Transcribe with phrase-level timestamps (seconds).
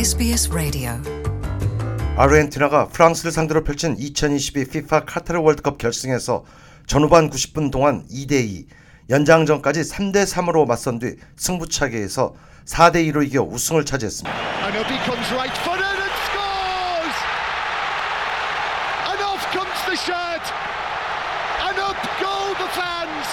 [0.00, 0.92] SBS Radio.
[2.16, 6.42] 아르헨티나가 프랑스를 상대로 펼친 2022 FIFA 카타르 월드컵 결승에서
[6.86, 8.64] 전후반 90분 동안 2대2,
[9.10, 12.32] 연장전까지 3대3으로 맞선 뒤 승부차기에서
[12.64, 14.34] 4대2로 이겨 우승을 차지했습니다.
[14.64, 17.16] And up he comes right footed and scores!
[19.04, 20.48] And off comes the shot!
[21.60, 23.28] And up go the fans!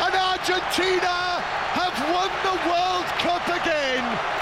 [0.00, 1.44] And Argentina
[1.76, 3.81] have won the World Cup again!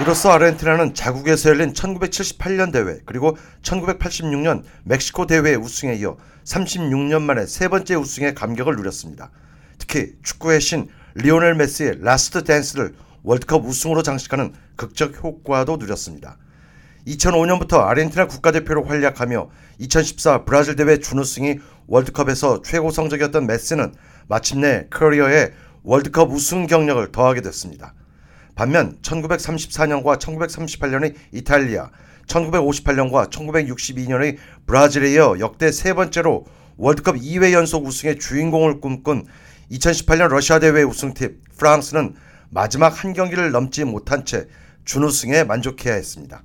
[0.00, 7.68] 이로써 아르헨티나는 자국에서 열린 1978년 대회 그리고 1986년 멕시코 대회 우승에 이어 36년 만에 세
[7.68, 9.30] 번째 우승의 감격을 누렸습니다.
[9.76, 12.94] 특히 축구의 신 리오넬 메시의 last dance를
[13.24, 16.38] 월드컵 우승으로 장식하는 극적 효과도 누렸습니다.
[17.06, 21.58] 2005년부터 아르헨티나 국가대표로 활약하며 2014 브라질 대회 준우승이
[21.88, 23.92] 월드컵에서 최고 성적이었던 메시는
[24.28, 27.92] 마침내 커리어에 월드컵 우승 경력을 더하게 됐습니다.
[28.54, 31.90] 반면 1934년과 1938년의 이탈리아,
[32.26, 39.26] 1958년과 1962년의 브라질에 이어 역대 세 번째로 월드컵 2회 연속 우승의 주인공을 꿈꾼
[39.70, 42.14] 2018년 러시아 대회 우승팀 프랑스는
[42.50, 44.46] 마지막 한 경기를 넘지 못한 채
[44.84, 46.42] 준우승에 만족해야 했습니다.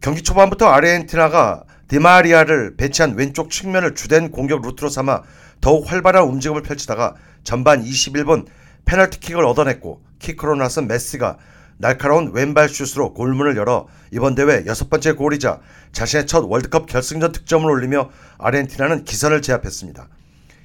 [0.00, 5.22] 경기 초반부터 아르헨티나가 디마리아를 배치한 왼쪽 측면을 주된 공격 루트로 삼아
[5.60, 8.46] 더욱 활발한 움직임을 펼치다가 전반 21분
[8.84, 11.38] 페널티킥을 얻어냈고 키커로 나선 메시가
[11.78, 15.60] 날카로운 왼발 슛으로 골문을 열어 이번 대회 여섯 번째 골이자
[15.92, 20.08] 자신의 첫 월드컵 결승전 득점을 올리며 아르헨티나는 기선을 제압했습니다.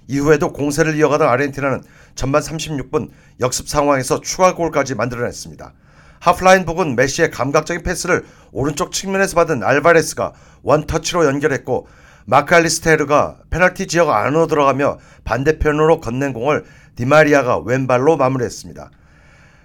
[0.07, 1.83] 이후에도 공세를 이어가던 아르헨티나는
[2.15, 5.73] 전반 36분 역습 상황에서 추가 골까지 만들어냈습니다.
[6.19, 11.87] 하프라인 부근 메시의 감각적인 패스를 오른쪽 측면에서 받은 알바레스가 원터치로 연결했고
[12.25, 16.63] 마칼리스테르가 페널티 지역 안으로 들어가며 반대편으로 건넨 공을
[16.95, 18.91] 디마리아가 왼발로 마무리했습니다.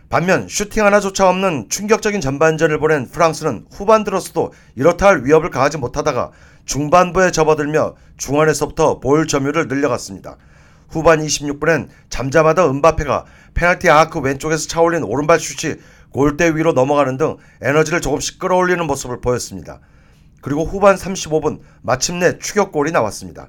[0.09, 6.31] 반면 슈팅 하나조차 없는 충격적인 전반전을 보낸 프랑스는 후반 들어서도 이렇다 할 위협을 가하지 못하다가
[6.65, 10.37] 중반부에 접어들며 중원에서부터 볼 점유를 늘려갔습니다.
[10.89, 15.75] 후반 26분엔 잠잠하던 음바페가 페널티 아크 왼쪽에서 차올린 오른발 슛이
[16.11, 19.81] 골대 위로 넘어가는 등 에너지를 조금씩 끌어올리는 모습을 보였습니다.
[20.41, 23.49] 그리고 후반 35분 마침내 추격골이 나왔습니다.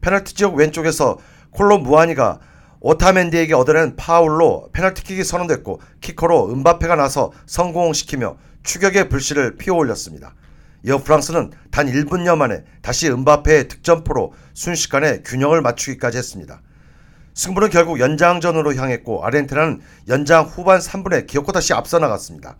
[0.00, 1.18] 페널티 지역 왼쪽에서
[1.50, 2.40] 콜로 무아니가
[2.80, 10.34] 오타멘디에게 얻어낸 파울로 페널티킥이 선언됐고 키커로 은바페가 나서 성공시키며 추격의 불씨를 피워올렸습니다.
[10.86, 16.62] 이어 프랑스는 단 1분여 만에 다시 은바페의 득점포로 순식간에 균형을 맞추기까지 했습니다.
[17.34, 22.56] 승부는 결국 연장전으로 향했고 아르헨티나는 연장 후반 3분에 기어코 다시 앞서 나갔습니다.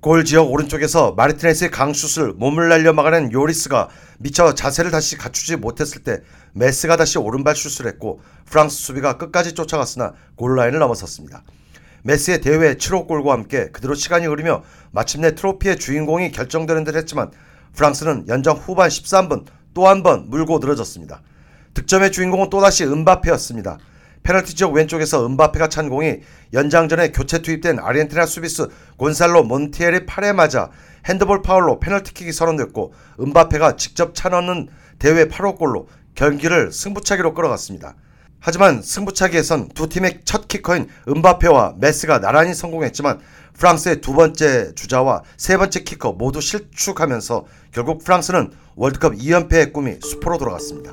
[0.00, 3.88] 골 지역 오른쪽에서 마르티네스의 강슛을 몸을 날려 막아낸 요리스가
[4.18, 6.22] 미처 자세를 다시 갖추지 못했을 때
[6.52, 11.42] 메스가 다시 오른발 슛을 했고 프랑스 수비가 끝까지 쫓아갔으나 골라인을 넘어섰습니다.
[12.04, 17.32] 메스의 대회 7호 골과 함께 그대로 시간이 흐르며 마침내 트로피의 주인공이 결정되는 듯 했지만
[17.74, 21.22] 프랑스는 연장 후반 13분 또 한 번 물고 늘어졌습니다.
[21.74, 23.78] 득점의 주인공은 또다시 음바페였습니다.
[24.22, 26.20] 페널티 지역 왼쪽에서 음바페가 찬 공이
[26.52, 30.70] 연장전에 교체 투입된 아르헨티나 수비수 곤살로 몬티엘의 팔에 맞아
[31.06, 34.68] 핸드볼 파울로 페널티킥이 선언됐고 음바페가 직접 차 넣는
[34.98, 37.94] 대회 8호 골로 경기를 승부차기로 끌어갔습니다.
[38.40, 43.20] 하지만 승부차기에선 두 팀의 첫 키커인 음바페와 메시가 나란히 성공했지만
[43.54, 50.38] 프랑스의 두 번째 주자와 세 번째 키커 모두 실축하면서 결국 프랑스는 월드컵 2연패의 꿈이 수포로
[50.38, 50.92] 돌아갔습니다.